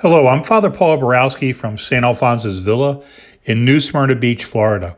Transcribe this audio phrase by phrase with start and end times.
[0.00, 2.04] Hello, I'm Father Paul Borowski from St.
[2.04, 3.00] Alphonsus Villa
[3.44, 4.94] in New Smyrna Beach, Florida.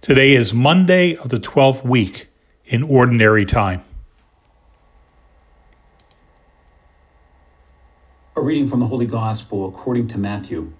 [0.00, 2.28] Today is Monday of the 12th week
[2.64, 3.84] in Ordinary Time.
[8.34, 10.72] A reading from the Holy Gospel according to Matthew.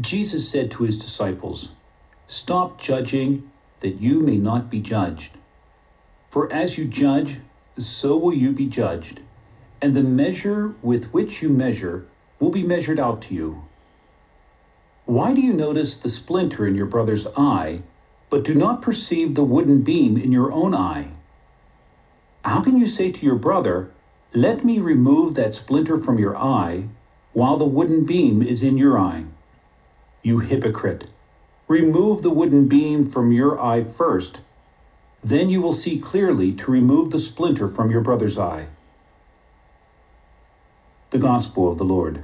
[0.00, 1.68] Jesus said to his disciples,
[2.28, 5.32] Stop judging, that you may not be judged.
[6.30, 7.36] For as you judge,
[7.78, 9.20] so will you be judged,
[9.82, 12.06] and the measure with which you measure
[12.42, 13.62] will be measured out to you.
[15.06, 17.82] Why do you notice the splinter in your brother's eye,
[18.30, 21.12] but do not perceive the wooden beam in your own eye?
[22.44, 23.92] How can you say to your brother,
[24.34, 26.88] Let me remove that splinter from your eye,
[27.32, 29.24] while the wooden beam is in your eye?
[30.24, 31.04] You hypocrite!
[31.68, 34.40] Remove the wooden beam from your eye first.
[35.22, 38.66] Then you will see clearly to remove the splinter from your brother's eye.
[41.12, 42.22] The Gospel of the Lord.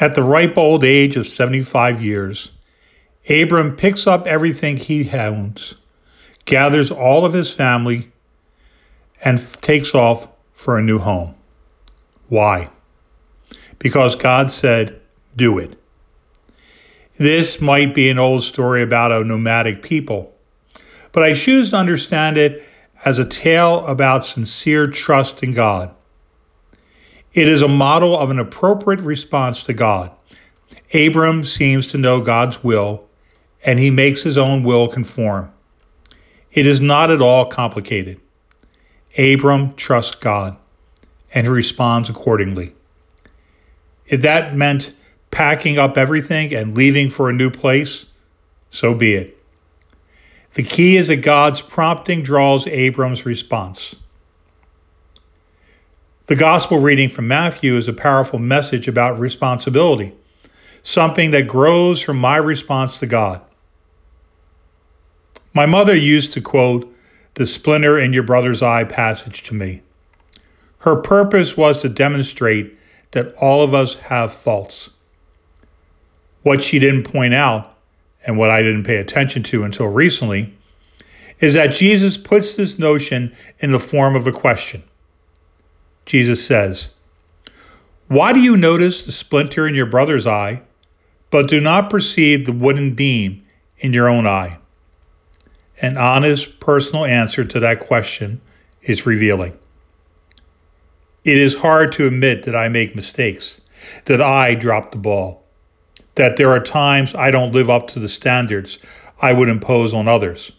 [0.00, 2.50] At the ripe old age of 75 years,
[3.28, 5.74] Abram picks up everything he owns,
[6.46, 8.10] gathers all of his family,
[9.22, 11.34] and takes off for a new home.
[12.30, 12.70] Why?
[13.78, 14.98] Because God said,
[15.36, 15.78] do it.
[17.18, 20.34] This might be an old story about a nomadic people,
[21.12, 22.64] but I choose to understand it
[23.04, 25.94] as a tale about sincere trust in God.
[27.32, 30.10] It is a model of an appropriate response to God.
[30.92, 33.06] Abram seems to know God's will,
[33.64, 35.52] and he makes his own will conform.
[36.52, 38.20] It is not at all complicated.
[39.16, 40.56] Abram trusts God,
[41.32, 42.74] and he responds accordingly.
[44.06, 44.92] If that meant
[45.30, 48.06] packing up everything and leaving for a new place,
[48.70, 49.37] so be it.
[50.54, 53.94] The key is that God's prompting draws Abram's response.
[56.26, 60.14] The gospel reading from Matthew is a powerful message about responsibility,
[60.82, 63.40] something that grows from my response to God.
[65.54, 66.94] My mother used to quote
[67.34, 69.80] the splinter in your brother's eye passage to me.
[70.80, 72.76] Her purpose was to demonstrate
[73.12, 74.90] that all of us have faults.
[76.42, 77.77] What she didn't point out,
[78.28, 80.54] and what I didn't pay attention to until recently,
[81.40, 84.82] is that Jesus puts this notion in the form of a question.
[86.04, 86.90] Jesus says,
[88.08, 90.60] Why do you notice the splinter in your brother's eye,
[91.30, 93.44] but do not perceive the wooden beam
[93.78, 94.58] in your own eye?
[95.80, 98.42] An honest, personal answer to that question
[98.82, 99.56] is revealing.
[101.24, 103.58] It is hard to admit that I make mistakes,
[104.04, 105.47] that I drop the ball,
[106.18, 108.78] that there are times I don't live up to the standards
[109.22, 110.52] I would impose on others.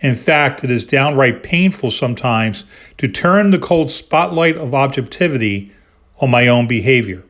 [0.00, 2.64] In fact, it is downright painful sometimes
[2.98, 5.72] to turn the cold spotlight of objectivity
[6.20, 7.22] on my own behavior.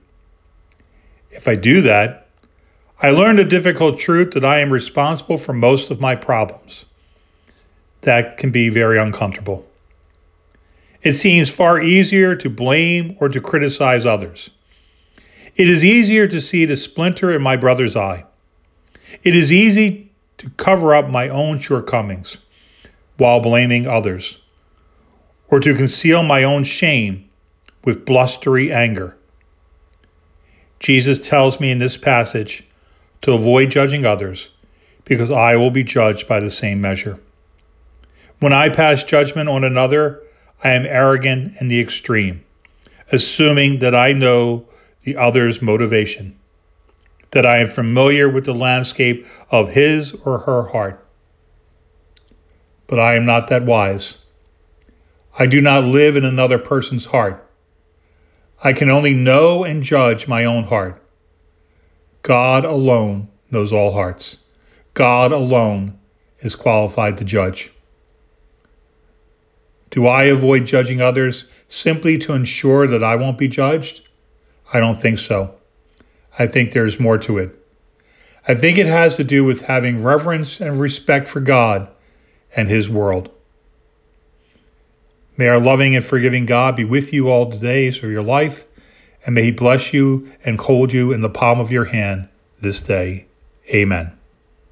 [1.31, 2.29] If I do that,
[3.01, 6.85] I learn the difficult truth that I am responsible for most of my problems.
[8.03, 9.67] That can be very uncomfortable.
[11.03, 14.51] It seems far easier to blame or to criticize others.
[15.56, 18.25] It is easier to see the splinter in my brother's eye.
[19.22, 22.38] It is easy to cover up my own shortcomings
[23.16, 24.39] while blaming others,
[25.49, 27.28] or to conceal my own shame
[27.84, 29.16] with blustery anger.
[30.78, 32.65] Jesus tells me in this passage
[33.22, 34.49] to avoid judging others
[35.05, 37.21] because I will be judged by the same measure.
[38.39, 40.22] When I pass judgment on another,
[40.65, 42.43] I am arrogant in the extreme,
[43.12, 44.66] assuming that I know
[45.12, 46.38] the other's motivation,
[47.31, 51.06] that I am familiar with the landscape of his or her heart
[52.91, 54.19] but I am not that wise.
[55.38, 57.48] I do not live in another person's heart.
[58.65, 61.00] I can only know and judge my own heart.
[62.22, 64.38] God alone knows all hearts.
[64.92, 66.00] God alone
[66.41, 67.71] is qualified to judge.
[69.91, 74.09] Do I avoid judging others simply to ensure that I won't be judged?
[74.72, 75.55] I don't think so.
[76.39, 77.57] I think there's more to it.
[78.47, 81.89] I think it has to do with having reverence and respect for God
[82.55, 83.31] and His world.
[85.37, 88.65] May our loving and forgiving God be with you all the days of your life,
[89.25, 92.28] and may He bless you and hold you in the palm of your hand
[92.61, 93.27] this day.
[93.69, 94.20] Amen.